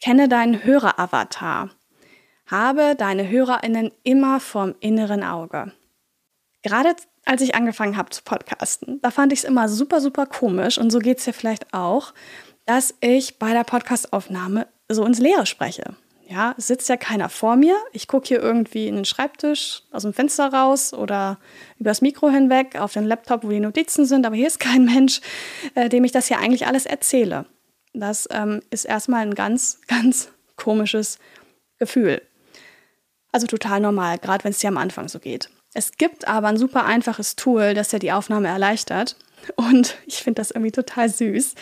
[0.00, 1.70] Kenne deinen Höreravatar.
[2.46, 5.72] Habe deine HörerInnen immer vorm inneren Auge.
[6.62, 10.78] Gerade als ich angefangen habe zu podcasten, da fand ich es immer super, super komisch
[10.78, 12.14] und so geht es dir vielleicht auch,
[12.64, 15.94] dass ich bei der Podcastaufnahme so ins Leere spreche.
[16.28, 17.76] Ja, sitzt ja keiner vor mir.
[17.92, 21.38] Ich gucke hier irgendwie in den Schreibtisch aus dem Fenster raus oder
[21.78, 24.24] übers Mikro hinweg auf den Laptop, wo die Notizen sind.
[24.24, 25.20] Aber hier ist kein Mensch,
[25.74, 27.46] äh, dem ich das hier eigentlich alles erzähle.
[27.92, 31.18] Das ähm, ist erstmal ein ganz, ganz komisches
[31.78, 32.22] Gefühl.
[33.32, 35.48] Also total normal, gerade wenn es dir am Anfang so geht.
[35.72, 39.16] Es gibt aber ein super einfaches Tool, das dir die Aufnahme erleichtert.
[39.56, 41.54] Und ich finde das irgendwie total süß.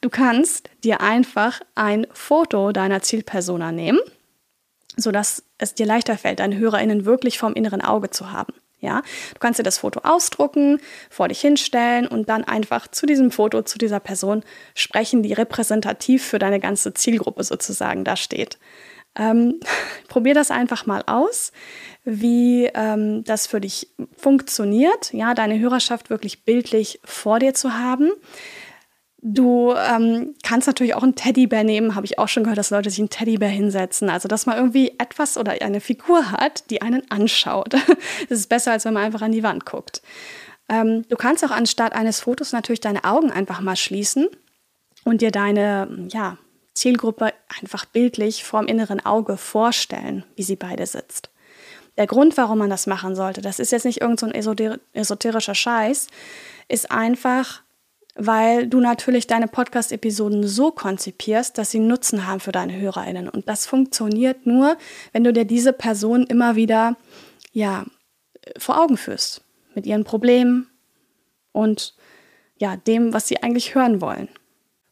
[0.00, 3.98] Du kannst dir einfach ein Foto deiner Zielpersona nehmen,
[4.96, 8.52] sodass es dir leichter fällt, deine HörerInnen wirklich vom inneren Auge zu haben.
[8.84, 9.02] Ja,
[9.32, 10.78] du kannst dir das Foto ausdrucken,
[11.10, 16.24] vor dich hinstellen und dann einfach zu diesem Foto, zu dieser Person sprechen, die repräsentativ
[16.24, 18.58] für deine ganze Zielgruppe sozusagen da steht.
[19.16, 19.60] Ähm,
[20.08, 21.52] probier das einfach mal aus,
[22.04, 28.10] wie ähm, das für dich funktioniert, ja, deine Hörerschaft wirklich bildlich vor dir zu haben.
[29.26, 32.90] Du ähm, kannst natürlich auch einen Teddybär nehmen, habe ich auch schon gehört, dass Leute
[32.90, 34.10] sich einen Teddybär hinsetzen.
[34.10, 37.72] Also, dass man irgendwie etwas oder eine Figur hat, die einen anschaut.
[38.28, 40.02] das ist besser, als wenn man einfach an die Wand guckt.
[40.68, 44.28] Ähm, du kannst auch anstatt eines Fotos natürlich deine Augen einfach mal schließen
[45.04, 46.36] und dir deine, ja,
[46.74, 51.30] Zielgruppe einfach bildlich vorm inneren Auge vorstellen, wie sie beide sitzt.
[51.96, 54.54] Der Grund, warum man das machen sollte, das ist jetzt nicht irgendein so
[54.92, 56.08] esoterischer Scheiß,
[56.68, 57.62] ist einfach,
[58.14, 63.28] weil du natürlich deine Podcast-Episoden so konzipierst, dass sie Nutzen haben für deine HörerInnen.
[63.28, 64.76] Und das funktioniert nur,
[65.12, 66.96] wenn du dir diese Person immer wieder
[67.52, 67.84] ja,
[68.58, 69.42] vor Augen führst.
[69.74, 70.68] Mit ihren Problemen
[71.50, 71.94] und
[72.58, 74.28] ja, dem, was sie eigentlich hören wollen.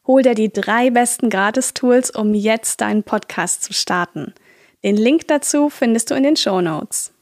[0.05, 4.33] Hol dir die drei besten Gratis-Tools, um jetzt deinen Podcast zu starten.
[4.83, 7.12] Den Link dazu findest du in den Show Notes.